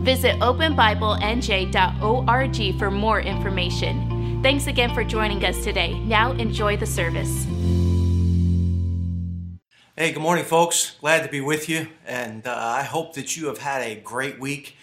[0.00, 4.40] Visit openbiblenj.org for more information.
[4.42, 6.00] Thanks again for joining us today.
[6.00, 7.44] Now enjoy the service.
[9.96, 10.96] Hey, good morning, folks.
[11.00, 14.40] Glad to be with you, and uh, I hope that you have had a great
[14.40, 14.76] week.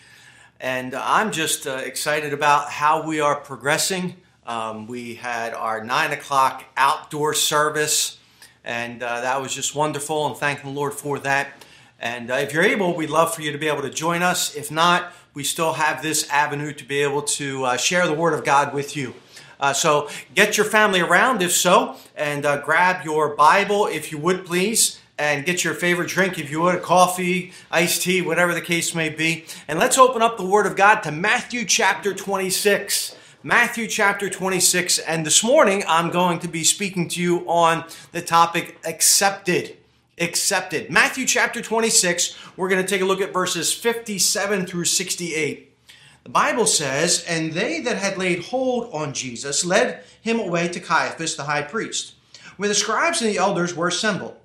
[0.59, 4.17] And uh, I'm just uh, excited about how we are progressing.
[4.45, 8.19] Um, we had our nine o'clock outdoor service,
[8.63, 11.63] and uh, that was just wonderful, and thank the Lord for that.
[11.99, 14.55] And uh, if you're able, we'd love for you to be able to join us.
[14.55, 18.33] If not, we still have this avenue to be able to uh, share the Word
[18.33, 19.15] of God with you.
[19.59, 24.19] Uh, so get your family around, if so, and uh, grab your Bible, if you
[24.19, 28.53] would please, and get your favorite drink, if you would, a coffee, iced tea, whatever
[28.53, 29.45] the case may be.
[29.67, 33.15] And let's open up the Word of God to Matthew chapter 26.
[33.41, 34.99] Matthew chapter 26.
[34.99, 39.77] And this morning, I'm going to be speaking to you on the topic accepted
[40.17, 40.89] accepted.
[40.89, 45.75] Matthew chapter 26, we're going to take a look at verses 57 through 68.
[46.23, 50.79] The Bible says, And they that had laid hold on Jesus led him away to
[50.79, 52.15] Caiaphas the high priest,
[52.57, 54.35] where the scribes and the elders were assembled.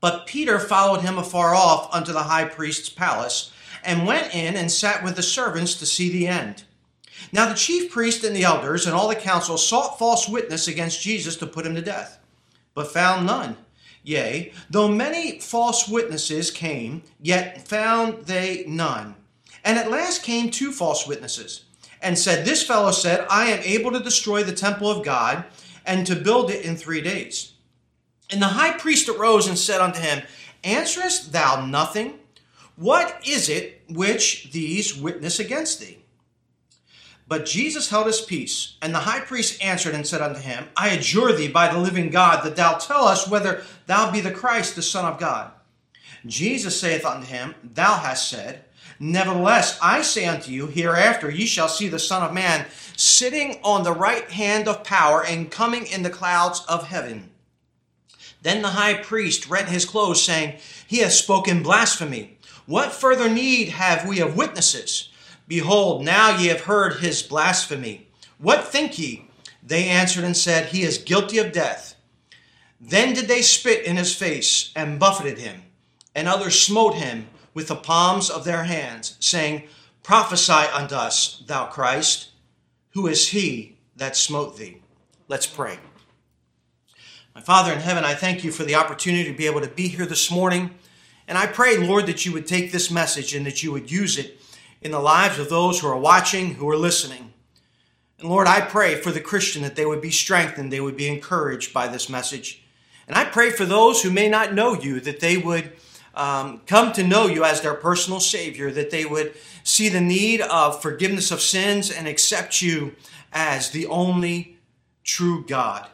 [0.00, 4.70] But Peter followed him afar off unto the high priest's palace, and went in and
[4.70, 6.64] sat with the servants to see the end.
[7.32, 11.02] Now the chief priest and the elders and all the council sought false witness against
[11.02, 12.18] Jesus to put him to death,
[12.74, 13.56] but found none.
[14.02, 19.14] Yea, though many false witnesses came, yet found they none.
[19.64, 21.64] And at last came two false witnesses,
[22.00, 25.44] and said, This fellow said, I am able to destroy the temple of God,
[25.84, 27.52] and to build it in three days.
[28.30, 30.22] And the high priest arose and said unto him,
[30.62, 32.18] Answerest thou nothing?
[32.76, 35.99] What is it which these witness against thee?
[37.30, 40.88] But Jesus held his peace, and the high priest answered and said unto him, I
[40.88, 44.74] adjure thee by the living God that thou tell us whether thou be the Christ,
[44.74, 45.52] the Son of God.
[46.26, 48.64] Jesus saith unto him, Thou hast said,
[48.98, 53.84] Nevertheless, I say unto you, hereafter ye shall see the Son of Man sitting on
[53.84, 57.30] the right hand of power and coming in the clouds of heaven.
[58.42, 62.38] Then the high priest rent his clothes, saying, He hath spoken blasphemy.
[62.66, 65.09] What further need have we of witnesses?
[65.50, 68.06] Behold, now ye have heard his blasphemy.
[68.38, 69.28] What think ye?
[69.64, 71.96] They answered and said, He is guilty of death.
[72.80, 75.64] Then did they spit in his face and buffeted him,
[76.14, 79.64] and others smote him with the palms of their hands, saying,
[80.04, 82.28] Prophesy unto us, thou Christ,
[82.90, 84.80] who is he that smote thee?
[85.26, 85.80] Let's pray.
[87.34, 89.88] My Father in heaven, I thank you for the opportunity to be able to be
[89.88, 90.70] here this morning.
[91.26, 94.16] And I pray, Lord, that you would take this message and that you would use
[94.16, 94.36] it
[94.82, 97.32] in the lives of those who are watching, who are listening.
[98.18, 101.08] And Lord, I pray for the Christian that they would be strengthened, they would be
[101.08, 102.62] encouraged by this message.
[103.08, 105.72] And I pray for those who may not know you that they would
[106.14, 110.40] um, come to know you as their personal Savior, that they would see the need
[110.40, 112.94] of forgiveness of sins and accept you
[113.32, 114.58] as the only
[115.02, 115.88] true God,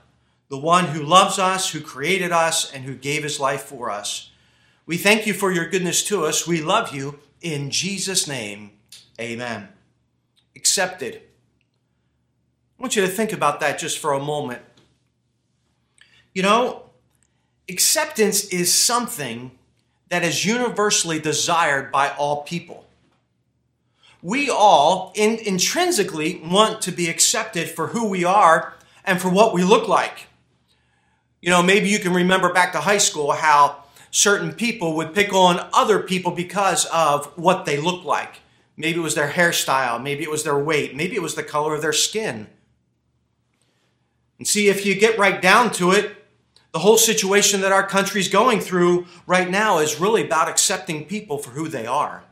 [0.48, 4.30] the one who loves us, who created us, and who gave his life for us.
[4.84, 6.46] We thank you for your goodness to us.
[6.46, 7.18] We love you.
[7.40, 8.72] In Jesus' name,
[9.20, 9.68] Amen.
[10.54, 11.22] Accepted.
[12.78, 14.62] I want you to think about that just for a moment.
[16.34, 16.82] You know,
[17.68, 19.52] acceptance is something
[20.08, 22.84] that is universally desired by all people.
[24.22, 28.74] We all in, intrinsically want to be accepted for who we are
[29.04, 30.26] and for what we look like.
[31.40, 35.32] You know, maybe you can remember back to high school how certain people would pick
[35.32, 38.40] on other people because of what they look like.
[38.76, 40.02] Maybe it was their hairstyle.
[40.02, 40.94] Maybe it was their weight.
[40.94, 42.46] Maybe it was the color of their skin.
[44.38, 46.14] And see, if you get right down to it,
[46.72, 51.38] the whole situation that our country's going through right now is really about accepting people
[51.38, 52.22] for who they are,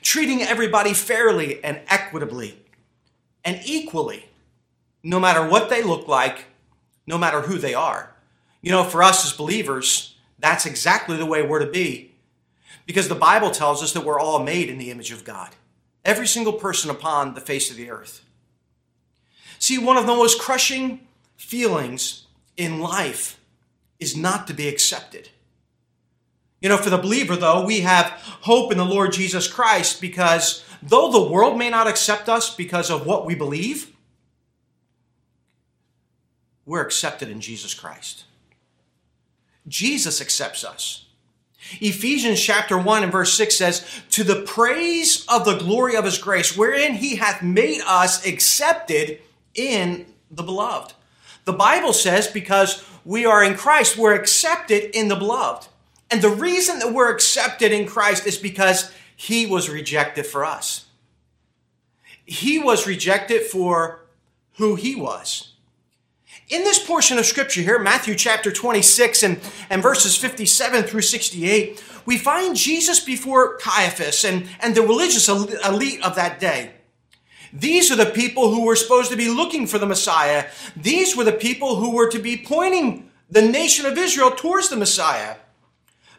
[0.00, 2.58] treating everybody fairly and equitably
[3.44, 4.26] and equally,
[5.04, 6.46] no matter what they look like,
[7.06, 8.12] no matter who they are.
[8.62, 12.11] You know, for us as believers, that's exactly the way we're to be
[12.86, 15.50] because the Bible tells us that we're all made in the image of God.
[16.04, 18.24] Every single person upon the face of the earth.
[19.58, 22.26] See, one of the most crushing feelings
[22.56, 23.38] in life
[24.00, 25.28] is not to be accepted.
[26.60, 28.06] You know, for the believer, though, we have
[28.42, 32.90] hope in the Lord Jesus Christ because though the world may not accept us because
[32.90, 33.92] of what we believe,
[36.64, 38.24] we're accepted in Jesus Christ.
[39.66, 41.06] Jesus accepts us.
[41.80, 46.18] Ephesians chapter 1 and verse 6 says, To the praise of the glory of his
[46.18, 49.20] grace, wherein he hath made us accepted
[49.54, 50.94] in the beloved.
[51.44, 55.68] The Bible says, because we are in Christ, we're accepted in the beloved.
[56.10, 60.86] And the reason that we're accepted in Christ is because he was rejected for us.
[62.24, 64.04] He was rejected for
[64.54, 65.51] who he was.
[66.48, 69.40] In this portion of scripture here, Matthew chapter 26 and,
[69.70, 76.02] and verses 57 through 68, we find Jesus before Caiaphas and, and the religious elite
[76.02, 76.72] of that day.
[77.52, 80.46] These are the people who were supposed to be looking for the Messiah.
[80.74, 84.76] These were the people who were to be pointing the nation of Israel towards the
[84.76, 85.36] Messiah.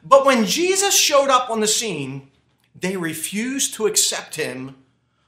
[0.03, 2.29] But when Jesus showed up on the scene,
[2.75, 4.75] they refused to accept him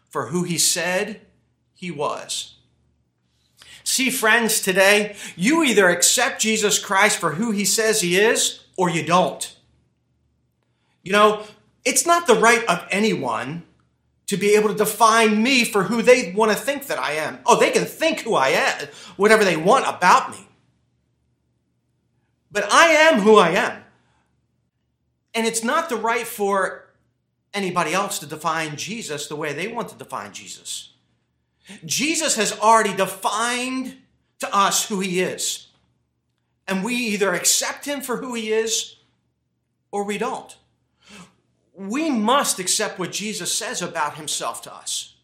[0.10, 1.22] for who he said
[1.74, 2.56] he was.
[3.86, 8.90] See, friends, today, you either accept Jesus Christ for who he says he is or
[8.90, 9.56] you don't.
[11.04, 11.44] You know,
[11.86, 13.64] it's not the right of anyone
[14.26, 17.40] to be able to define me for who they want to think that I am.
[17.46, 18.88] Oh, they can think who I am,
[19.18, 20.48] whatever they want about me.
[22.52, 23.84] But I am who I am.
[25.36, 26.90] And it's not the right for
[27.54, 30.95] anybody else to define Jesus the way they want to define Jesus.
[31.84, 33.98] Jesus has already defined
[34.40, 35.68] to us who he is.
[36.68, 38.96] And we either accept him for who he is
[39.92, 40.58] or we don't.
[41.74, 45.16] We must accept what Jesus says about himself to us.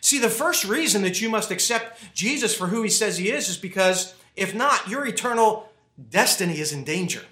[0.00, 3.48] See, the first reason that you must accept Jesus for who he says he is
[3.48, 5.70] is because if not, your eternal
[6.08, 7.22] destiny is in danger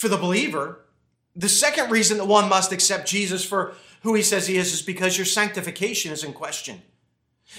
[0.00, 0.80] for the believer.
[1.36, 4.82] The second reason that one must accept Jesus for who he says he is is
[4.82, 6.82] because your sanctification is in question.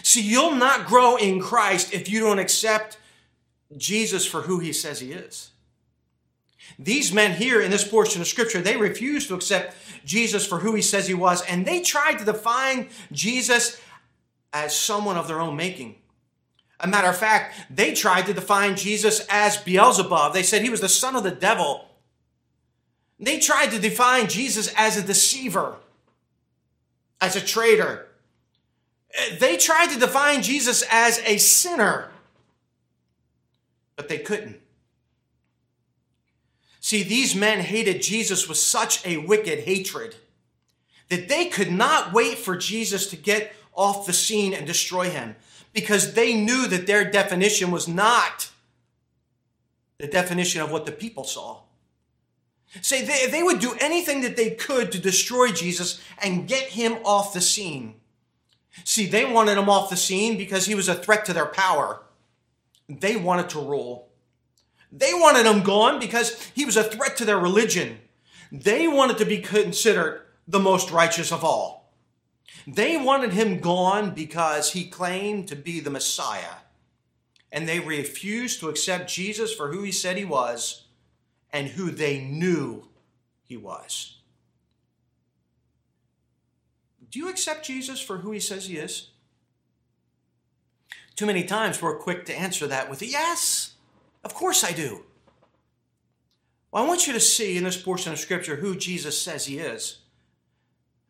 [0.03, 2.97] See, you'll not grow in Christ if you don't accept
[3.77, 5.51] Jesus for who he says he is.
[6.79, 10.73] These men here in this portion of scripture, they refused to accept Jesus for who
[10.73, 13.79] he says he was, and they tried to define Jesus
[14.53, 15.95] as someone of their own making.
[16.79, 20.33] A matter of fact, they tried to define Jesus as Beelzebub.
[20.33, 21.87] They said he was the son of the devil.
[23.19, 25.75] They tried to define Jesus as a deceiver,
[27.21, 28.07] as a traitor.
[29.39, 32.09] They tried to define Jesus as a sinner,
[33.95, 34.59] but they couldn't.
[36.79, 40.15] See, these men hated Jesus with such a wicked hatred
[41.09, 45.35] that they could not wait for Jesus to get off the scene and destroy him
[45.73, 48.49] because they knew that their definition was not
[49.99, 51.59] the definition of what the people saw.
[52.79, 56.93] Say they, they would do anything that they could to destroy Jesus and get him
[57.03, 57.95] off the scene.
[58.85, 62.03] See, they wanted him off the scene because he was a threat to their power.
[62.87, 64.07] They wanted to rule.
[64.91, 67.99] They wanted him gone because he was a threat to their religion.
[68.51, 71.93] They wanted to be considered the most righteous of all.
[72.67, 76.55] They wanted him gone because he claimed to be the Messiah.
[77.51, 80.85] And they refused to accept Jesus for who he said he was
[81.53, 82.87] and who they knew
[83.43, 84.17] he was.
[87.09, 89.09] Do you accept Jesus for who he says he is?
[91.15, 93.73] Too many times we're quick to answer that with a yes.
[94.23, 95.03] Of course I do.
[96.71, 99.59] Well, I want you to see in this portion of Scripture who Jesus says he
[99.59, 99.99] is.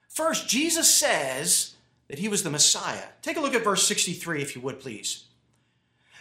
[0.10, 1.76] First, Jesus says
[2.08, 3.10] that he was the Messiah.
[3.22, 5.26] Take a look at verse 63, if you would, please.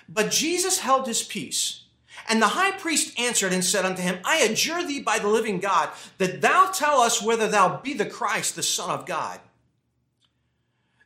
[0.09, 1.85] But Jesus held his peace
[2.29, 5.61] and the high priest answered and said unto him, I adjure thee by the living
[5.61, 9.41] God, that thou tell us whether thou be the Christ, the Son of God.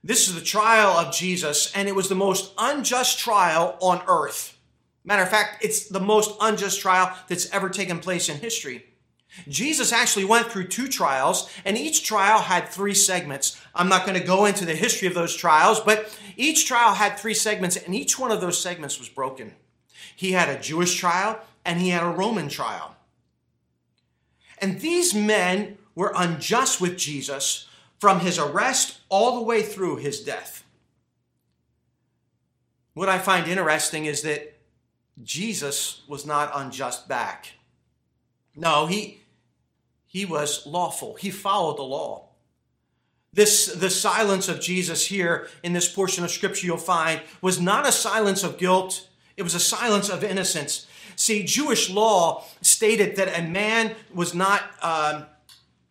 [0.02, 4.59] This is the trial of Jesus, and it was the most unjust trial on earth.
[5.02, 8.85] Matter of fact, it's the most unjust trial that's ever taken place in history.
[9.49, 13.61] Jesus actually went through two trials, and each trial had three segments.
[13.75, 17.18] I'm not going to go into the history of those trials, but each trial had
[17.18, 19.54] three segments, and each one of those segments was broken.
[20.14, 22.96] He had a Jewish trial and he had a Roman trial.
[24.58, 27.68] And these men were unjust with Jesus
[27.99, 30.64] from his arrest all the way through his death.
[32.94, 34.56] What I find interesting is that
[35.23, 37.52] Jesus was not unjust back.
[38.56, 39.20] No, he,
[40.06, 41.14] he was lawful.
[41.14, 42.28] He followed the law.
[43.32, 47.87] This, the silence of Jesus here in this portion of scripture you'll find was not
[47.87, 50.87] a silence of guilt it was a silence of innocence.
[51.17, 55.25] See, Jewish law stated that a man was not, uh,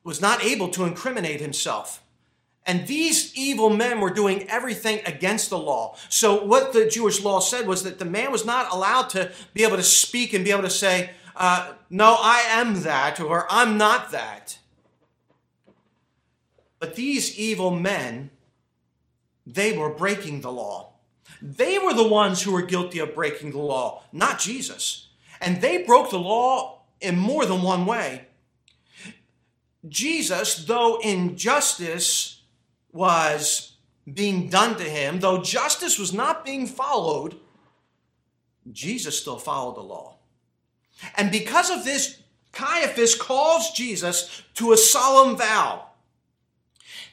[0.03, 2.01] was not able to incriminate himself.
[2.65, 5.97] And these evil men were doing everything against the law.
[6.07, 9.63] So, what the Jewish law said was that the man was not allowed to be
[9.63, 13.77] able to speak and be able to say, uh, No, I am that, or I'm
[13.77, 14.57] not that.
[16.79, 18.29] But these evil men,
[19.45, 20.92] they were breaking the law.
[21.45, 25.09] They were the ones who were guilty of breaking the law, not Jesus.
[25.41, 28.27] And they broke the law in more than one way.
[29.85, 32.43] Jesus, though injustice
[32.93, 33.73] was
[34.11, 37.35] being done to him, though justice was not being followed,
[38.71, 40.15] Jesus still followed the law.
[41.17, 42.21] And because of this,
[42.53, 45.87] Caiaphas calls Jesus to a solemn vow.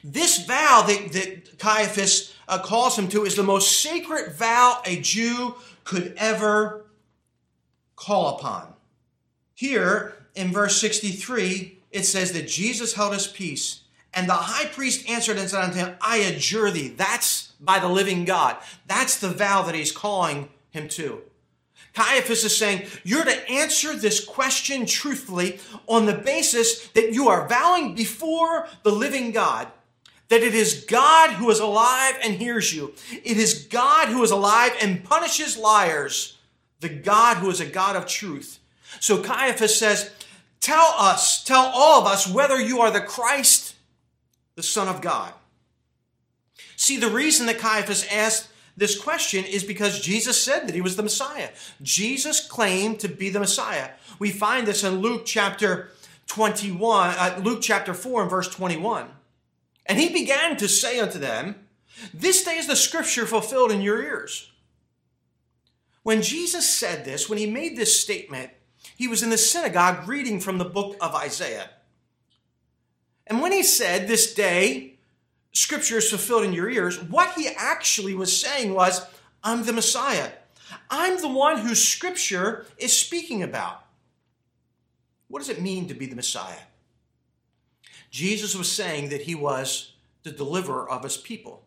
[0.05, 4.99] This vow that, that Caiaphas uh, calls him to is the most sacred vow a
[4.99, 5.55] Jew
[5.85, 6.85] could ever
[7.95, 8.73] call upon.
[9.55, 13.81] Here in verse 63, it says that Jesus held his peace
[14.13, 16.89] and the high priest answered and said unto him, I adjure thee.
[16.89, 18.57] That's by the living God.
[18.85, 21.21] That's the vow that he's calling him to.
[21.93, 27.47] Caiaphas is saying, You're to answer this question truthfully on the basis that you are
[27.47, 29.67] vowing before the living God
[30.31, 32.93] that it is God who is alive and hears you.
[33.11, 36.37] It is God who is alive and punishes liars,
[36.79, 38.59] the God who is a God of truth.
[39.01, 40.09] So Caiaphas says,
[40.61, 43.75] Tell us, tell all of us whether you are the Christ
[44.55, 45.33] the Son of God?
[46.77, 48.47] See, the reason that Caiaphas asked
[48.77, 51.49] this question is because Jesus said that he was the Messiah.
[51.81, 53.89] Jesus claimed to be the Messiah.
[54.17, 55.91] We find this in Luke chapter
[56.27, 59.09] 21, uh, Luke chapter 4 and verse 21.
[59.85, 61.67] And he began to say unto them,
[62.13, 64.51] This day is the scripture fulfilled in your ears.
[66.03, 68.51] When Jesus said this, when he made this statement,
[68.95, 71.69] he was in the synagogue reading from the book of Isaiah.
[73.27, 74.95] And when he said, This day,
[75.53, 79.05] scripture is fulfilled in your ears, what he actually was saying was,
[79.43, 80.31] I'm the Messiah.
[80.89, 83.85] I'm the one whose scripture is speaking about.
[85.27, 86.59] What does it mean to be the Messiah?
[88.11, 91.63] Jesus was saying that he was the deliverer of his people.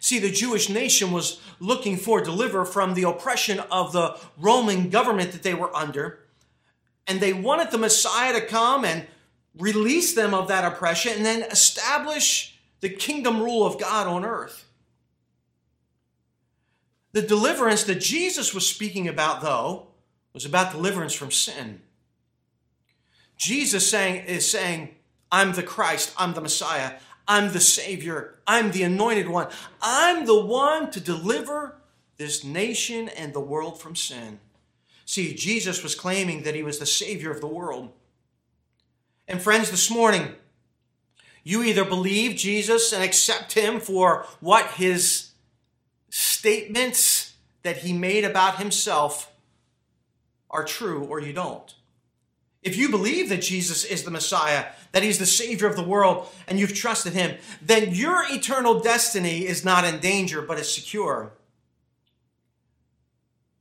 [0.00, 5.32] See, the Jewish nation was looking for deliver from the oppression of the Roman government
[5.32, 6.20] that they were under.
[7.06, 9.06] And they wanted the Messiah to come and
[9.56, 14.66] release them of that oppression, and then establish the kingdom rule of God on earth.
[17.12, 19.88] The deliverance that Jesus was speaking about, though,
[20.32, 21.80] was about deliverance from sin.
[23.36, 24.94] Jesus saying, is saying,
[25.30, 26.94] I'm the Christ, I'm the Messiah,
[27.26, 29.48] I'm the Savior, I'm the anointed one,
[29.82, 31.76] I'm the one to deliver
[32.16, 34.40] this nation and the world from sin.
[35.04, 37.92] See, Jesus was claiming that he was the Savior of the world.
[39.26, 40.34] And friends, this morning,
[41.44, 45.30] you either believe Jesus and accept him for what his
[46.10, 49.32] statements that he made about himself
[50.50, 51.74] are true, or you don't.
[52.62, 56.28] If you believe that Jesus is the Messiah, that he's the Savior of the world,
[56.46, 61.32] and you've trusted him, then your eternal destiny is not in danger, but is secure.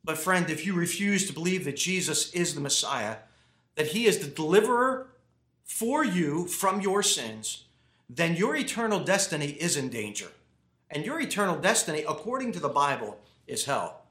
[0.03, 3.17] But, friend, if you refuse to believe that Jesus is the Messiah,
[3.75, 5.07] that he is the deliverer
[5.63, 7.65] for you from your sins,
[8.09, 10.29] then your eternal destiny is in danger.
[10.89, 14.03] And your eternal destiny, according to the Bible, is hell.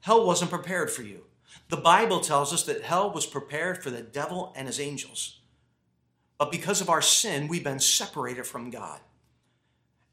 [0.00, 1.24] Hell wasn't prepared for you.
[1.68, 5.38] The Bible tells us that hell was prepared for the devil and his angels.
[6.38, 9.00] But because of our sin, we've been separated from God.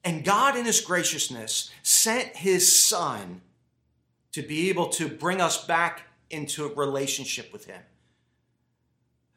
[0.04, 3.42] And God, in his graciousness, sent his Son
[4.32, 7.82] to be able to bring us back into a relationship with him.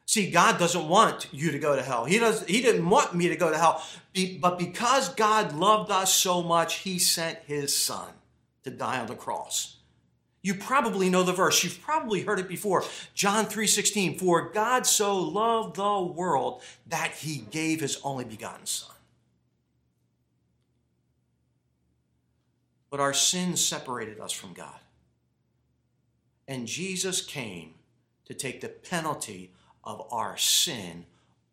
[0.05, 2.05] See, God doesn't want you to go to hell.
[2.05, 3.83] He does he didn't want me to go to hell.
[4.39, 8.09] But because God loved us so much, he sent his son
[8.63, 9.77] to die on the cross.
[10.43, 11.63] You probably know the verse.
[11.63, 12.83] You've probably heard it before.
[13.15, 18.95] John 3:16, "For God so loved the world that he gave his only begotten son."
[22.89, 24.81] But our sins separated us from God.
[26.45, 27.75] And Jesus came
[28.25, 29.53] to take the penalty
[29.85, 31.05] of our sin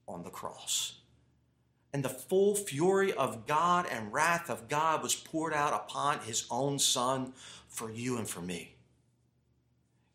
[0.09, 0.95] on the cross.
[1.93, 6.45] And the full fury of God and wrath of God was poured out upon his
[6.51, 7.33] own Son
[7.69, 8.75] for you and for me.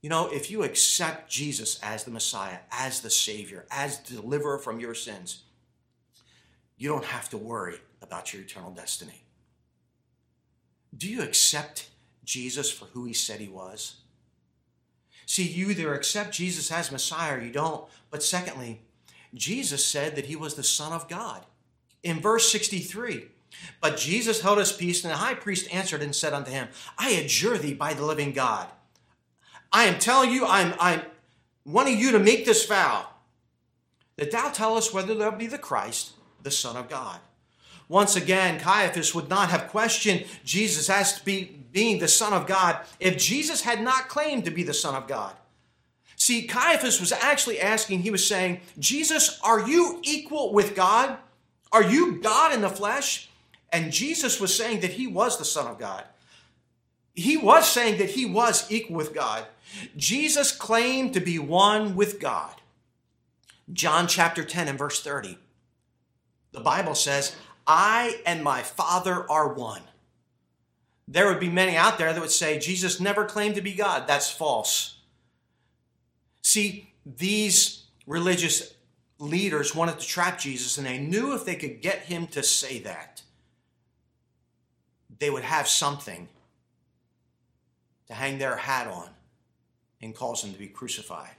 [0.06, 4.60] You know, if you accept Jesus as the Messiah, as the Savior, as the deliverer
[4.60, 5.46] from your sins,
[6.78, 9.24] you don't have to worry about your eternal destiny.
[10.96, 11.90] Do you accept
[12.24, 13.96] Jesus for who he said he was?
[15.26, 17.90] See, you either accept Jesus as Messiah or you don't.
[18.12, 18.82] But secondly,
[19.34, 21.48] Jesus said that he was the Son of God.
[22.04, 23.26] In verse 63,
[23.82, 27.10] but Jesus held his peace, and the high priest answered and said unto him, I
[27.10, 28.68] adjure thee by the living God.
[29.76, 31.02] I am telling you, I'm, I'm
[31.66, 33.08] wanting you to make this vow
[34.16, 36.14] that thou tell us whether thou be the Christ,
[36.44, 37.20] the Son of God.
[37.90, 42.86] Once again, Caiaphas would not have questioned Jesus as be being the Son of God
[43.02, 45.36] if Jesus had not claimed to be the Son of God.
[46.16, 51.18] See, Caiaphas was actually asking, he was saying, Jesus, are you equal with God?
[51.74, 53.28] Are you God in the flesh?
[53.74, 56.06] And Jesus was saying that he was the Son of God.
[57.16, 59.46] He was saying that he was equal with God.
[59.96, 62.54] Jesus claimed to be one with God.
[63.72, 65.38] John chapter 10 and verse 30.
[66.52, 69.82] The Bible says, I and my Father are one.
[71.08, 74.08] There would be many out there that would say Jesus never claimed to be God.
[74.08, 74.98] That's false.
[76.42, 78.74] See, these religious
[79.20, 82.80] leaders wanted to trap Jesus, and they knew if they could get him to say
[82.80, 83.24] that,
[85.20, 86.28] they would have something
[88.08, 89.10] to hang their hat on
[90.02, 91.36] and cause him to be crucified.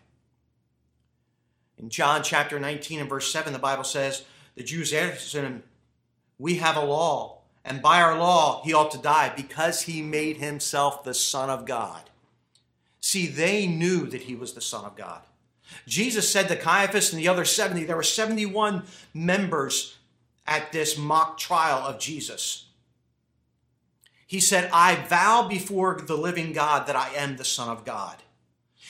[1.78, 4.24] In John chapter 19 and verse 7, the Bible says,
[4.56, 5.62] The Jews answered him,
[6.38, 10.38] We have a law, and by our law he ought to die because he made
[10.38, 12.10] himself the Son of God.
[13.00, 15.20] See, they knew that he was the Son of God.
[15.86, 19.96] Jesus said to Caiaphas and the other 70, there were 71 members
[20.46, 22.65] at this mock trial of Jesus.
[24.26, 28.16] He said, I vow before the living God that I am the Son of God.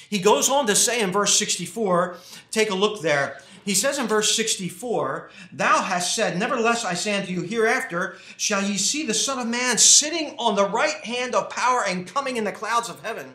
[0.09, 2.17] He goes on to say in verse 64,
[2.51, 3.41] take a look there.
[3.65, 8.63] He says in verse 64, Thou hast said, Nevertheless I say unto you, hereafter shall
[8.63, 12.37] ye see the Son of Man sitting on the right hand of power and coming
[12.37, 13.35] in the clouds of heaven.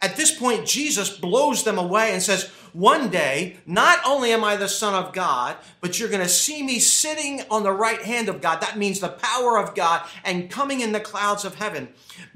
[0.00, 4.56] At this point, Jesus blows them away and says, One day, not only am I
[4.56, 8.28] the Son of God, but you're going to see me sitting on the right hand
[8.28, 8.60] of God.
[8.60, 11.88] That means the power of God and coming in the clouds of heaven.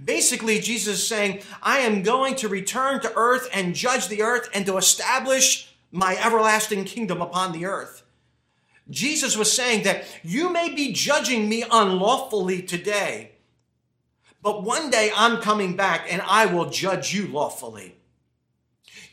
[0.03, 4.49] Basically, Jesus is saying, I am going to return to earth and judge the earth
[4.55, 8.03] and to establish my everlasting kingdom upon the earth.
[8.90, 13.33] Jesus was saying that you may be judging me unlawfully today
[14.42, 17.95] but one day I'm coming back and I will judge you lawfully.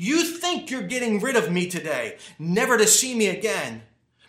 [0.01, 3.81] You think you're getting rid of me today, never to see me again.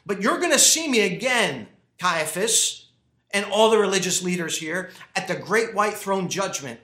[0.05, 2.89] But you're going to see me again, Caiaphas,
[3.31, 6.81] and all the religious leaders here at the great white throne judgment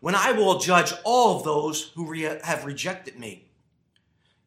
[0.00, 3.46] when I will judge all of those who re- have rejected me.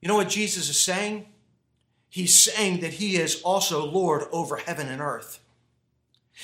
[0.01, 1.25] You know what Jesus is saying?
[2.09, 5.39] He's saying that he is also Lord over heaven and earth.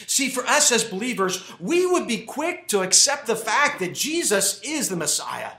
[0.07, 4.61] See, for us as believers, we would be quick to accept the fact that Jesus
[4.63, 5.51] is the Messiah.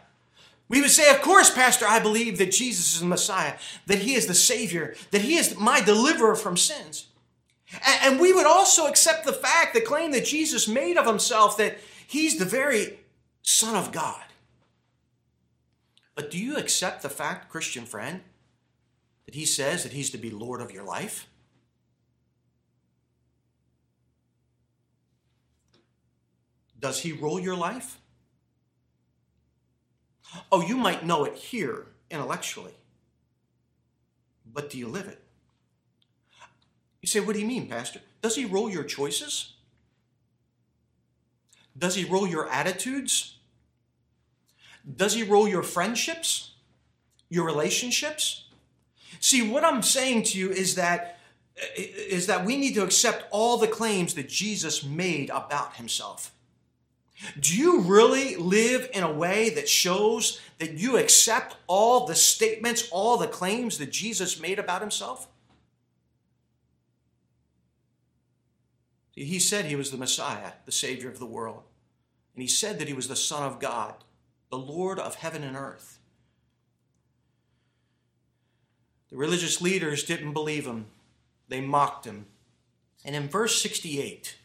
[0.68, 3.54] We would say, Of course, Pastor, I believe that Jesus is the Messiah,
[3.86, 7.06] that He is the Savior, that He is my deliverer from sins.
[8.02, 11.78] And we would also accept the fact, the claim that Jesus made of Himself, that
[12.06, 12.98] He's the very
[13.42, 14.22] Son of God.
[16.14, 18.20] But do you accept the fact, Christian friend,
[19.26, 21.26] that He says that He's to be Lord of your life?
[26.84, 27.98] Does he rule your life?
[30.50, 32.74] Oh, you might know it here intellectually,
[34.52, 35.20] but do you live it?
[37.00, 38.00] You say, what do you mean, Pastor?
[38.22, 39.52] Does he rule your choices?
[41.76, 43.36] Does he rule your attitudes?
[44.96, 46.52] Does he rule your friendships?
[47.28, 48.44] Your relationships?
[49.20, 51.18] See, what I'm saying to you is that
[51.76, 56.32] is that we need to accept all the claims that Jesus made about himself.
[57.38, 62.88] Do you really live in a way that shows that you accept all the statements,
[62.90, 65.28] all the claims that Jesus made about himself?
[69.14, 71.62] He said he was the Messiah, the Savior of the world.
[72.34, 73.94] And he said that he was the Son of God,
[74.50, 75.98] the Lord of heaven and earth.
[79.10, 80.86] The religious leaders didn't believe him,
[81.48, 82.26] they mocked him.
[83.04, 84.36] And in verse 68,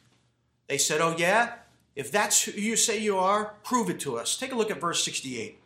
[0.67, 1.53] they said, Oh, yeah?
[1.99, 4.37] If that's who you say you are, prove it to us.
[4.37, 5.59] Take a look at verse 68.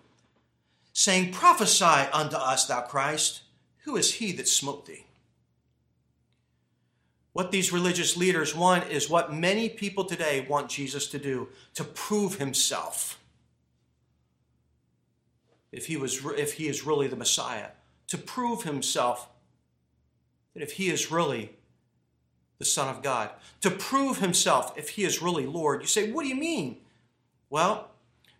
[0.92, 3.42] Saying, Prophesy unto us, thou Christ,
[3.84, 5.06] who is he that smote thee?
[7.34, 11.84] What these religious leaders want is what many people today want Jesus to do to
[11.84, 13.20] prove himself.
[15.72, 17.68] If he, was, if he is really the Messiah,
[18.08, 19.30] to prove himself
[20.56, 21.52] that if he is really
[22.60, 25.82] the Son of God, to prove himself if he is really Lord.
[25.82, 26.78] You say, what do you mean?
[27.50, 27.90] Well,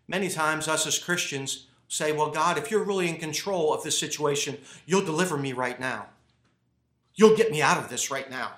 [0.08, 3.98] Many times, us as Christians say, Well, God, if you're really in control of this
[3.98, 6.08] situation, you'll deliver me right now.
[7.16, 8.54] You'll get me out of this right now.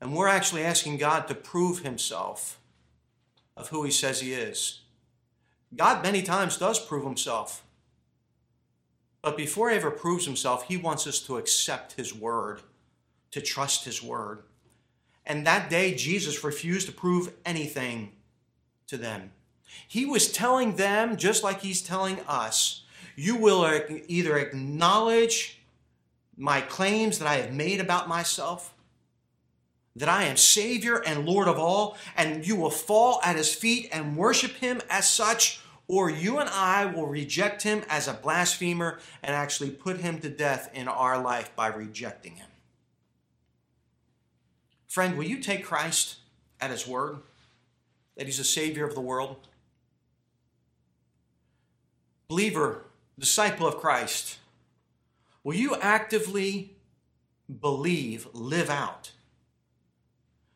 [0.00, 2.58] And we're actually asking God to prove himself
[3.56, 4.80] of who he says he is.
[5.74, 7.64] God many times does prove himself.
[9.22, 12.60] But before he ever proves himself, he wants us to accept his word,
[13.34, 14.44] to trust his word.
[15.26, 18.12] And that day, Jesus refused to prove anything
[18.86, 19.32] to them.
[19.88, 22.84] He was telling them, just like he's telling us,
[23.16, 25.60] you will either acknowledge
[26.36, 28.72] my claims that I have made about myself,
[29.96, 33.88] that I am Savior and Lord of all, and you will fall at his feet
[33.90, 39.00] and worship him as such, or you and I will reject him as a blasphemer
[39.24, 42.46] and actually put him to death in our life by rejecting him.
[44.94, 46.18] Friend, will you take Christ
[46.60, 47.16] at his word
[48.16, 49.48] that he's a Savior of the world?
[52.28, 52.84] Believer,
[53.18, 54.38] disciple of Christ,
[55.42, 56.76] will you actively
[57.60, 59.10] believe, live out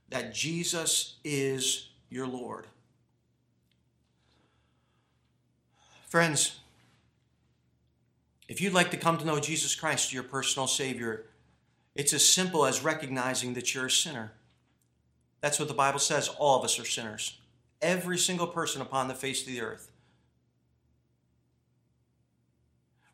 [0.09, 2.68] that Jesus is your Lord?
[6.07, 6.61] Friends,
[8.46, 11.24] if you'd like to come to know Jesus Christ, your personal Savior,
[11.99, 14.31] it's as simple as recognizing that you're a sinner.
[15.41, 16.29] That's what the Bible says.
[16.39, 17.39] All of us are sinners.
[17.83, 19.91] Every single person upon the face of the earth.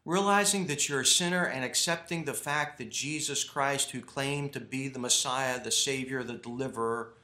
[0.05, 4.61] Realizing that you're a sinner and accepting the fact that Jesus Christ, who claimed to
[4.61, 7.15] be the Messiah, the Savior, the Deliverer,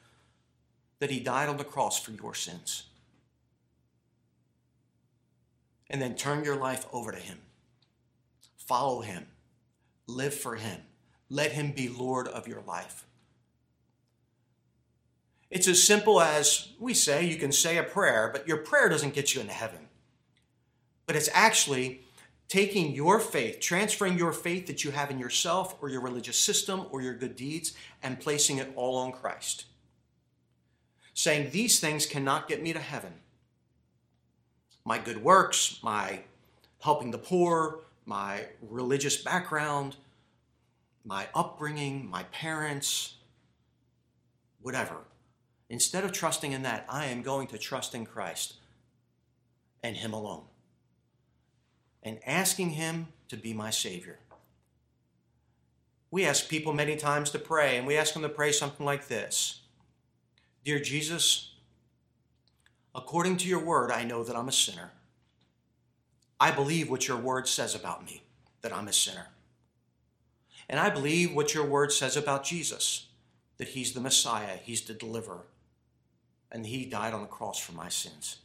[0.98, 2.84] that He died on the cross for your sins
[5.90, 7.36] and then turn your life over to Him.
[8.56, 9.26] Follow Him.
[10.06, 10.80] Live for Him.
[11.30, 13.06] Let Him be Lord of your life.
[15.50, 19.14] It's as simple as we say you can say a prayer, but your prayer doesn't
[19.14, 19.88] get you into heaven.
[21.06, 22.02] But it's actually
[22.48, 26.86] taking your faith, transferring your faith that you have in yourself or your religious system
[26.90, 29.64] or your good deeds, and placing it all on Christ.
[31.14, 33.14] Saying, These things cannot get me to heaven
[34.84, 36.20] my good works, my
[36.80, 39.96] helping the poor, my religious background,
[41.04, 43.14] my upbringing, my parents,
[44.60, 44.96] whatever.
[45.68, 48.54] Instead of trusting in that, I am going to trust in Christ
[49.82, 50.44] and Him alone
[52.02, 54.18] and asking Him to be my Savior.
[56.10, 59.06] We ask people many times to pray, and we ask them to pray something like
[59.06, 59.60] this
[60.64, 61.50] Dear Jesus,
[62.94, 64.90] According to your word, I know that I'm a sinner.
[66.40, 68.22] I believe what your word says about me,
[68.62, 69.28] that I'm a sinner.
[70.70, 73.08] And I believe what your word says about Jesus,
[73.58, 75.46] that he's the Messiah, he's the deliverer,
[76.52, 78.36] and he died on the cross for my sins.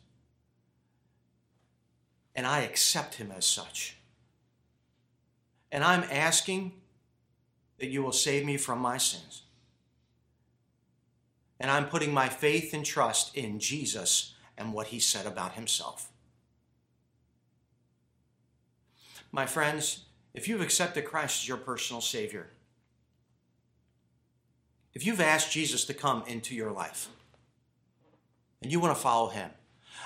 [2.36, 3.98] And I accept him as such.
[5.72, 6.74] And I'm asking
[7.78, 9.44] that you will save me from my sins.
[11.60, 16.12] And I'm putting my faith and trust in Jesus and what he said about himself.
[19.32, 22.48] My friends, if you've accepted Christ as your personal Savior,
[24.94, 27.08] if you've asked Jesus to come into your life
[28.62, 29.50] and you want to follow him,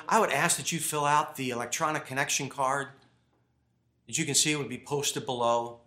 [0.08, 2.88] I would ask that you fill out the electronic connection card
[4.08, 5.82] that you can see would be posted below.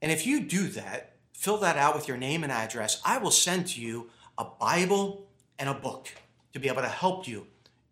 [0.00, 3.30] And if you do that, fill that out with your name and address, I will
[3.30, 5.26] send to you a Bible
[5.58, 6.08] and a book
[6.52, 7.46] to be able to help you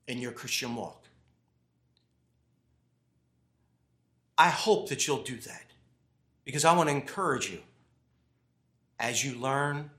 [0.07, 1.00] in your Christian walk.
[4.41, 5.67] I hope that you'll do that
[6.47, 7.59] because I want to encourage you
[8.99, 9.91] as you learn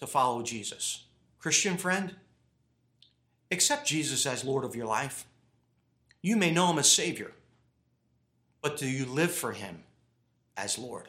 [0.00, 1.04] to follow Jesus.
[1.38, 2.14] Christian friend,
[3.50, 5.24] accept Jesus as Lord of your life.
[6.20, 7.32] You may know him as Savior,
[8.60, 9.84] but do you live for him
[10.58, 11.08] as Lord?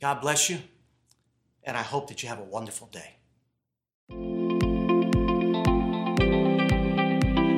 [0.00, 0.58] God bless you,
[1.62, 3.14] and I hope that you have a wonderful day.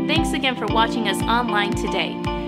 [0.07, 2.48] Thanks again for watching us online today.